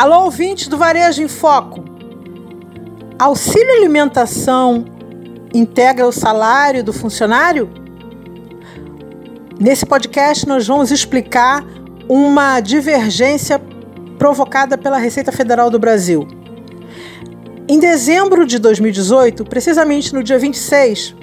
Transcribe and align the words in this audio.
Alô, 0.00 0.24
ouvintes 0.24 0.66
do 0.66 0.78
Varejo 0.78 1.22
em 1.22 1.28
Foco. 1.28 1.84
Auxílio 3.18 3.76
alimentação 3.76 4.86
integra 5.52 6.08
o 6.08 6.10
salário 6.10 6.82
do 6.82 6.90
funcionário? 6.90 7.68
Nesse 9.60 9.84
podcast, 9.84 10.48
nós 10.48 10.66
vamos 10.66 10.90
explicar 10.90 11.62
uma 12.08 12.60
divergência 12.60 13.60
provocada 14.18 14.78
pela 14.78 14.96
Receita 14.96 15.30
Federal 15.30 15.68
do 15.68 15.78
Brasil. 15.78 16.26
Em 17.68 17.78
dezembro 17.78 18.46
de 18.46 18.58
2018, 18.58 19.44
precisamente 19.44 20.14
no 20.14 20.22
dia 20.22 20.38
26, 20.38 21.14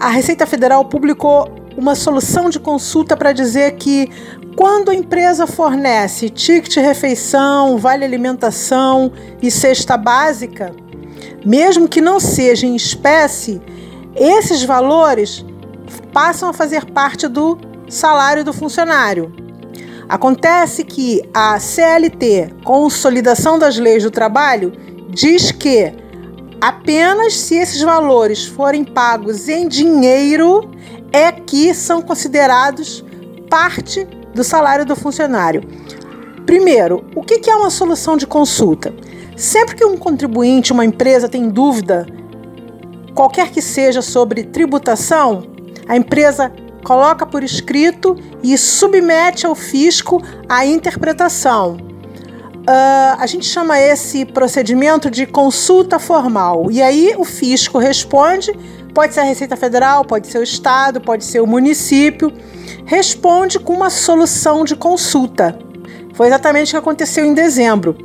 a 0.00 0.08
Receita 0.08 0.46
Federal 0.46 0.86
publicou 0.86 1.59
uma 1.76 1.94
solução 1.94 2.50
de 2.50 2.58
consulta 2.58 3.16
para 3.16 3.32
dizer 3.32 3.72
que 3.72 4.10
quando 4.56 4.90
a 4.90 4.94
empresa 4.94 5.46
fornece 5.46 6.28
ticket 6.28 6.76
refeição, 6.76 7.78
vale 7.78 8.04
alimentação 8.04 9.12
e 9.40 9.50
cesta 9.50 9.96
básica, 9.96 10.74
mesmo 11.44 11.88
que 11.88 12.00
não 12.00 12.20
seja 12.20 12.66
em 12.66 12.76
espécie, 12.76 13.60
esses 14.14 14.62
valores 14.62 15.44
passam 16.12 16.50
a 16.50 16.52
fazer 16.52 16.84
parte 16.86 17.28
do 17.28 17.58
salário 17.88 18.44
do 18.44 18.52
funcionário. 18.52 19.32
Acontece 20.08 20.84
que 20.84 21.22
a 21.32 21.58
CLT, 21.58 22.56
Consolidação 22.64 23.58
das 23.58 23.78
Leis 23.78 24.02
do 24.02 24.10
Trabalho, 24.10 24.72
diz 25.08 25.52
que 25.52 25.92
apenas 26.60 27.34
se 27.34 27.54
esses 27.54 27.80
valores 27.80 28.44
forem 28.44 28.84
pagos 28.84 29.48
em 29.48 29.68
dinheiro 29.68 30.68
é 31.12 31.32
que 31.32 31.74
são 31.74 32.02
considerados 32.02 33.04
parte 33.48 34.04
do 34.34 34.44
salário 34.44 34.86
do 34.86 34.94
funcionário. 34.94 35.62
Primeiro, 36.46 37.04
o 37.14 37.22
que 37.22 37.50
é 37.50 37.54
uma 37.54 37.70
solução 37.70 38.16
de 38.16 38.26
consulta? 38.26 38.94
Sempre 39.36 39.76
que 39.76 39.84
um 39.84 39.96
contribuinte, 39.96 40.72
uma 40.72 40.84
empresa 40.84 41.28
tem 41.28 41.48
dúvida, 41.48 42.06
qualquer 43.14 43.50
que 43.50 43.62
seja 43.62 44.02
sobre 44.02 44.44
tributação, 44.44 45.44
a 45.88 45.96
empresa 45.96 46.52
coloca 46.84 47.26
por 47.26 47.42
escrito 47.42 48.16
e 48.42 48.56
submete 48.56 49.46
ao 49.46 49.54
fisco 49.54 50.22
a 50.48 50.64
interpretação. 50.64 51.89
Uh, 52.60 53.16
a 53.18 53.26
gente 53.26 53.46
chama 53.46 53.80
esse 53.80 54.24
procedimento 54.24 55.10
de 55.10 55.26
consulta 55.26 55.98
formal. 55.98 56.70
E 56.70 56.82
aí 56.82 57.14
o 57.16 57.24
fisco 57.24 57.78
responde, 57.78 58.52
pode 58.94 59.14
ser 59.14 59.20
a 59.20 59.24
Receita 59.24 59.56
Federal, 59.56 60.04
pode 60.04 60.26
ser 60.26 60.38
o 60.38 60.42
Estado, 60.42 61.00
pode 61.00 61.24
ser 61.24 61.40
o 61.40 61.46
município 61.46 62.32
responde 62.90 63.58
com 63.60 63.72
uma 63.72 63.88
solução 63.88 64.64
de 64.64 64.74
consulta. 64.74 65.56
Foi 66.14 66.26
exatamente 66.26 66.68
o 66.68 66.70
que 66.72 66.76
aconteceu 66.76 67.24
em 67.24 67.32
dezembro. 67.32 67.96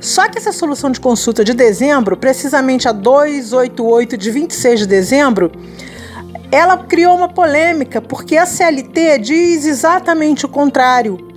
Só 0.00 0.28
que 0.28 0.38
essa 0.38 0.50
solução 0.50 0.90
de 0.90 0.98
consulta 0.98 1.44
de 1.44 1.52
dezembro, 1.52 2.16
precisamente 2.16 2.88
a 2.88 2.92
288 2.92 4.16
de 4.16 4.30
26 4.30 4.80
de 4.80 4.86
dezembro, 4.86 5.52
ela 6.50 6.78
criou 6.78 7.14
uma 7.16 7.28
polêmica, 7.28 8.00
porque 8.00 8.38
a 8.38 8.46
CLT 8.46 9.18
diz 9.18 9.66
exatamente 9.66 10.46
o 10.46 10.48
contrário. 10.48 11.33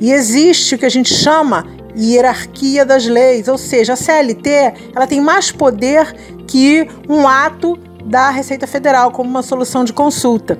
E 0.00 0.12
existe 0.12 0.74
o 0.74 0.78
que 0.78 0.86
a 0.86 0.90
gente 0.90 1.12
chama 1.12 1.66
hierarquia 1.96 2.84
das 2.84 3.06
leis, 3.06 3.46
ou 3.48 3.56
seja, 3.56 3.92
a 3.92 3.96
CLT 3.96 4.90
ela 4.94 5.06
tem 5.06 5.20
mais 5.20 5.52
poder 5.52 6.12
que 6.46 6.88
um 7.08 7.28
ato 7.28 7.78
da 8.04 8.30
Receita 8.30 8.66
Federal 8.66 9.10
como 9.10 9.30
uma 9.30 9.42
solução 9.42 9.84
de 9.84 9.92
consulta. 9.92 10.58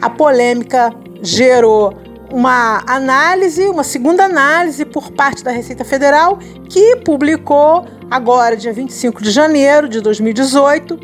A 0.00 0.08
polêmica 0.08 0.94
gerou 1.22 1.94
uma 2.32 2.82
análise, 2.86 3.68
uma 3.68 3.84
segunda 3.84 4.24
análise 4.24 4.84
por 4.84 5.10
parte 5.10 5.42
da 5.42 5.50
Receita 5.50 5.84
Federal, 5.84 6.38
que 6.68 6.96
publicou 6.96 7.84
agora, 8.10 8.56
dia 8.56 8.72
25 8.72 9.22
de 9.22 9.30
janeiro 9.30 9.88
de 9.88 10.00
2018, 10.00 10.98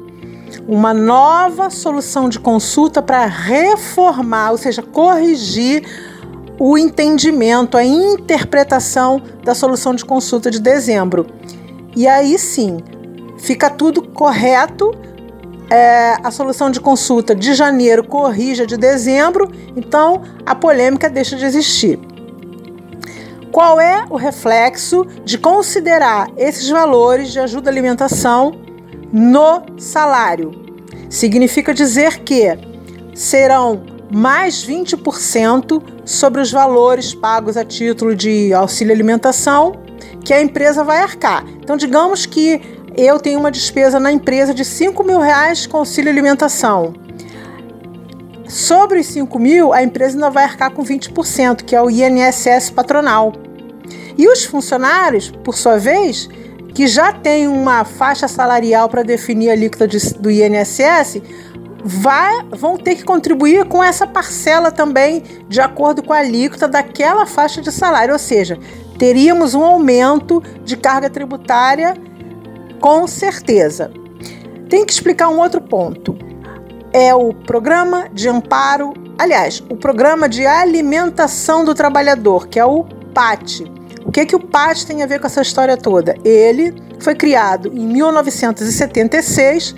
uma 0.67 0.95
nova 0.95 1.68
solução 1.68 2.28
de 2.28 2.39
consulta 2.39 3.02
para 3.02 3.27
reformar, 3.27 4.52
ou 4.52 4.57
seja, 4.58 4.83
corrigir 4.83 5.84
o 6.58 6.77
entendimento, 6.78 7.77
a 7.77 7.84
interpretação 7.84 9.22
da 9.44 9.55
solução 9.55 9.94
de 9.94 10.05
consulta 10.05 10.50
de 10.50 10.61
dezembro. 10.61 11.27
E 11.94 12.06
aí 12.06 12.39
sim, 12.39 12.78
fica 13.39 13.70
tudo 13.70 14.02
correto 14.02 14.92
é, 15.68 16.16
a 16.22 16.30
solução 16.30 16.70
de 16.70 16.80
consulta 16.80 17.34
de 17.34 17.52
janeiro 17.55 18.05
corrige 18.05 18.62
a 18.62 18.66
de 18.66 18.77
dezembro, 18.77 19.50
então 19.77 20.22
a 20.45 20.55
polêmica 20.55 21.11
deixa 21.11 21.36
de 21.36 21.45
existir. 21.45 21.98
Qual 23.50 23.80
é 23.80 24.05
o 24.08 24.16
reflexo 24.16 25.06
de 25.24 25.39
considerar 25.39 26.30
esses 26.36 26.68
valores 26.68 27.33
de 27.33 27.40
ajuda 27.40 27.70
à 27.70 27.72
alimentação 27.72 28.52
no 29.12 29.62
salário? 29.78 30.52
Significa 31.08 31.74
dizer 31.74 32.18
que 32.20 32.56
serão 33.14 33.83
mais 34.11 34.67
20% 34.67 35.83
sobre 36.05 36.40
os 36.40 36.52
valores 36.52 37.14
pagos 37.14 37.56
a 37.56 37.64
título 37.64 38.14
de 38.14 38.52
auxílio 38.52 38.92
alimentação 38.92 39.80
que 40.24 40.33
a 40.33 40.40
empresa 40.40 40.83
vai 40.84 40.98
arcar. 40.98 41.44
Então, 41.62 41.77
digamos 41.77 42.27
que 42.27 42.61
eu 42.96 43.18
tenho 43.18 43.39
uma 43.39 43.50
despesa 43.50 44.00
na 44.00 44.11
empresa 44.11 44.55
de 44.55 44.64
5 44.64 45.05
mil 45.05 45.20
reais 45.20 45.66
com 45.66 45.78
auxílio 45.78 46.11
alimentação. 46.11 46.95
Sobre 48.48 49.00
os 49.00 49.06
5 49.06 49.39
mil, 49.39 49.72
a 49.72 49.83
empresa 49.83 50.16
ainda 50.16 50.30
vai 50.30 50.45
arcar 50.45 50.70
com 50.70 50.83
20%, 50.83 51.62
que 51.64 51.74
é 51.74 51.83
o 51.83 51.90
INSS 51.90 52.70
patronal. 52.70 53.33
E 54.16 54.28
os 54.28 54.45
funcionários, 54.45 55.30
por 55.30 55.56
sua 55.56 55.78
vez, 55.78 56.28
que 56.72 56.86
já 56.86 57.12
têm 57.12 57.48
uma 57.48 57.84
faixa 57.84 58.28
salarial 58.28 58.89
para 58.89 59.02
definir 59.02 59.50
a 59.50 59.52
alíquota 59.52 59.86
de, 59.86 59.98
do 60.14 60.30
INSS, 60.30 61.20
vai, 61.86 62.45
vão 62.51 62.77
ter 62.77 62.97
que 62.97 63.05
contribuir 63.05 63.64
com 63.67 63.83
essa 63.83 64.08
parcela 64.08 64.73
também, 64.73 65.23
de 65.48 65.61
acordo 65.61 66.02
com 66.02 66.13
a 66.13 66.19
alíquota 66.19 66.67
daquela 66.67 67.24
faixa 67.27 67.63
de 67.63 67.70
salário. 67.70 68.13
Ou 68.13 68.19
seja, 68.19 68.58
teríamos 68.98 69.55
um 69.55 69.63
aumento 69.63 70.42
de 70.64 70.77
carga 70.77 71.08
tributária 71.08 71.95
com 72.80 73.07
certeza. 73.07 73.92
Tem 74.69 74.85
que 74.85 74.92
explicar 74.92 75.29
um 75.29 75.39
outro 75.39 75.61
ponto. 75.61 76.19
É 76.92 77.14
o 77.14 77.33
programa 77.33 78.08
de 78.13 78.29
amparo, 78.29 78.92
aliás, 79.17 79.63
o 79.70 79.77
programa 79.77 80.29
de 80.29 80.45
alimentação 80.45 81.64
do 81.64 81.73
trabalhador, 81.73 82.48
que 82.48 82.58
é 82.58 82.64
o 82.64 82.85
PAT. 83.14 83.61
O 84.05 84.11
que, 84.11 84.27
que 84.27 84.35
o 84.35 84.41
PAT 84.41 84.85
tem 84.85 85.05
a 85.05 85.07
ver 85.07 85.20
com 85.20 85.27
essa 85.27 85.42
história 85.42 85.77
toda? 85.77 86.17
Ele 86.25 86.75
foi 86.98 87.14
criado 87.14 87.70
em 87.73 87.86
1976 87.86 89.75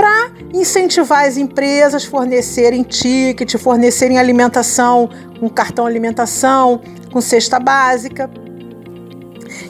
para 0.00 0.30
incentivar 0.54 1.26
as 1.26 1.36
empresas 1.36 2.06
fornecerem 2.06 2.82
ticket, 2.82 3.58
fornecerem 3.58 4.18
alimentação, 4.18 5.10
um 5.42 5.48
cartão 5.50 5.84
alimentação, 5.84 6.80
com 7.12 7.20
cesta 7.20 7.60
básica. 7.60 8.30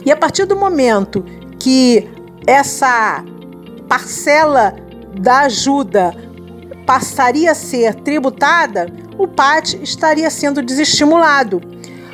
E 0.05 0.09
a 0.09 0.15
partir 0.15 0.45
do 0.45 0.55
momento 0.55 1.25
que 1.59 2.09
essa 2.47 3.25
parcela 3.89 4.73
da 5.19 5.41
ajuda 5.41 6.15
passaria 6.85 7.51
a 7.51 7.55
ser 7.55 7.95
tributada, 7.95 8.87
o 9.17 9.27
PAT 9.27 9.73
estaria 9.83 10.29
sendo 10.29 10.61
desestimulado. 10.61 11.59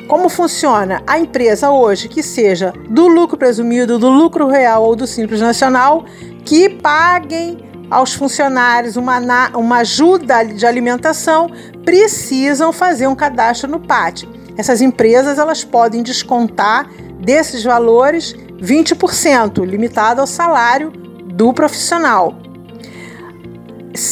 Como 0.08 0.28
funciona? 0.28 1.04
A 1.06 1.20
empresa 1.20 1.70
hoje, 1.70 2.08
que 2.08 2.24
seja 2.24 2.72
do 2.90 3.06
lucro 3.06 3.38
presumido, 3.38 3.96
do 3.96 4.08
lucro 4.08 4.48
real 4.48 4.82
ou 4.82 4.96
do 4.96 5.06
Simples 5.06 5.40
Nacional, 5.40 6.04
que 6.44 6.68
paguem 6.68 7.67
aos 7.90 8.14
funcionários 8.14 8.96
uma, 8.96 9.18
uma 9.56 9.78
ajuda 9.78 10.44
de 10.44 10.66
alimentação, 10.66 11.50
precisam 11.84 12.72
fazer 12.72 13.06
um 13.06 13.14
cadastro 13.14 13.70
no 13.70 13.80
PAT. 13.80 14.24
Essas 14.56 14.80
empresas 14.80 15.38
elas 15.38 15.64
podem 15.64 16.02
descontar 16.02 16.90
desses 17.20 17.62
valores 17.62 18.34
20%, 18.60 19.64
limitado 19.64 20.20
ao 20.20 20.26
salário 20.26 20.90
do 20.90 21.52
profissional. 21.52 22.34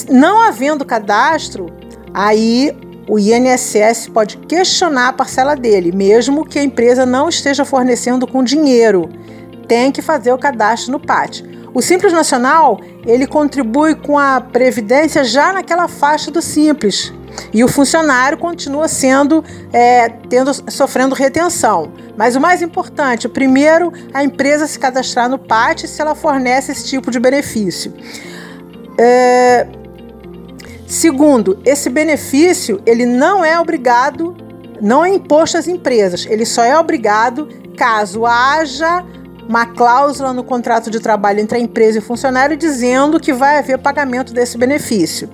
Não 0.08 0.40
havendo 0.40 0.84
cadastro, 0.84 1.66
aí 2.14 2.74
o 3.08 3.18
INSS 3.18 4.08
pode 4.12 4.36
questionar 4.38 5.08
a 5.08 5.12
parcela 5.12 5.54
dele, 5.54 5.92
mesmo 5.92 6.44
que 6.44 6.58
a 6.58 6.62
empresa 6.62 7.06
não 7.06 7.28
esteja 7.28 7.64
fornecendo 7.64 8.26
com 8.26 8.42
dinheiro. 8.42 9.08
Tem 9.68 9.92
que 9.92 10.02
fazer 10.02 10.32
o 10.32 10.38
cadastro 10.38 10.92
no 10.92 11.00
PAT. 11.00 11.42
O 11.76 11.82
Simples 11.82 12.10
Nacional, 12.10 12.80
ele 13.06 13.26
contribui 13.26 13.94
com 13.94 14.18
a 14.18 14.40
previdência 14.40 15.22
já 15.22 15.52
naquela 15.52 15.86
faixa 15.88 16.30
do 16.30 16.40
Simples, 16.40 17.12
e 17.52 17.62
o 17.62 17.68
funcionário 17.68 18.38
continua 18.38 18.88
sendo 18.88 19.44
é, 19.70 20.08
tendo, 20.08 20.54
sofrendo 20.72 21.14
retenção. 21.14 21.92
Mas 22.16 22.34
o 22.34 22.40
mais 22.40 22.62
importante, 22.62 23.28
primeiro, 23.28 23.92
a 24.14 24.24
empresa 24.24 24.66
se 24.66 24.78
cadastrar 24.78 25.28
no 25.28 25.38
PAT 25.38 25.84
se 25.86 26.00
ela 26.00 26.14
fornece 26.14 26.72
esse 26.72 26.86
tipo 26.86 27.10
de 27.10 27.20
benefício. 27.20 27.92
É, 28.98 29.66
segundo, 30.86 31.60
esse 31.62 31.90
benefício 31.90 32.80
ele 32.86 33.04
não 33.04 33.44
é 33.44 33.60
obrigado 33.60 34.34
não 34.80 35.04
é 35.04 35.10
imposto 35.10 35.58
às 35.58 35.68
empresas, 35.68 36.26
ele 36.26 36.46
só 36.46 36.62
é 36.62 36.78
obrigado 36.78 37.48
caso 37.76 38.24
haja 38.24 39.04
uma 39.48 39.66
cláusula 39.66 40.32
no 40.32 40.42
contrato 40.42 40.90
de 40.90 41.00
trabalho 41.00 41.40
entre 41.40 41.58
a 41.58 41.60
empresa 41.60 41.98
e 41.98 42.00
o 42.00 42.02
funcionário 42.02 42.56
dizendo 42.56 43.20
que 43.20 43.32
vai 43.32 43.58
haver 43.58 43.78
pagamento 43.78 44.32
desse 44.32 44.58
benefício. 44.58 45.28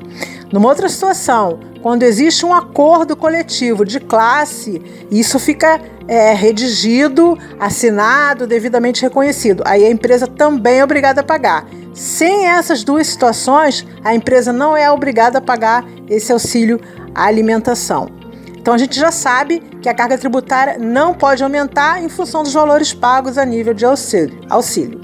Numa 0.52 0.68
outra 0.68 0.88
situação, 0.88 1.60
quando 1.80 2.02
existe 2.02 2.44
um 2.44 2.54
acordo 2.54 3.16
coletivo 3.16 3.84
de 3.84 3.98
classe, 3.98 4.80
isso 5.10 5.38
fica 5.38 5.80
é, 6.06 6.32
redigido, 6.32 7.38
assinado, 7.58 8.46
devidamente 8.46 9.02
reconhecido. 9.02 9.62
Aí 9.66 9.84
a 9.84 9.90
empresa 9.90 10.26
também 10.26 10.80
é 10.80 10.84
obrigada 10.84 11.22
a 11.22 11.24
pagar. 11.24 11.66
Sem 11.94 12.46
essas 12.46 12.84
duas 12.84 13.06
situações, 13.06 13.86
a 14.04 14.14
empresa 14.14 14.52
não 14.52 14.76
é 14.76 14.90
obrigada 14.90 15.38
a 15.38 15.42
pagar 15.42 15.84
esse 16.08 16.32
auxílio 16.32 16.80
à 17.14 17.24
alimentação. 17.24 18.21
Então 18.62 18.74
a 18.74 18.78
gente 18.78 18.94
já 18.94 19.10
sabe 19.10 19.58
que 19.82 19.88
a 19.88 19.94
carga 19.94 20.16
tributária 20.16 20.78
não 20.78 21.12
pode 21.12 21.42
aumentar 21.42 22.00
em 22.00 22.08
função 22.08 22.44
dos 22.44 22.52
valores 22.52 22.94
pagos 22.94 23.36
a 23.36 23.44
nível 23.44 23.74
de 23.74 23.84
auxílio. 23.84 24.38
auxílio. 24.48 25.00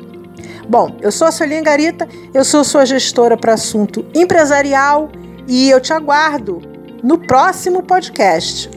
Bom, 0.69 0.97
eu 1.01 1.11
sou 1.11 1.27
a 1.27 1.33
Solinha 1.33 1.61
Garita, 1.61 2.07
eu 2.33 2.45
sou 2.45 2.63
sua 2.63 2.87
gestora 2.87 3.37
para 3.37 3.55
assunto 3.55 4.07
empresarial 4.15 5.11
e 5.49 5.69
eu 5.69 5.81
te 5.81 5.93
aguardo 5.93 6.63
no 7.03 7.19
próximo 7.19 7.83
podcast. 7.83 8.71